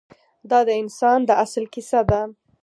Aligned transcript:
دا 0.49 0.59
د 0.67 0.69
انسان 0.81 1.19
د 1.25 1.29
اصل 1.43 1.65
کیسه 1.73 2.01
ده. 2.09 2.21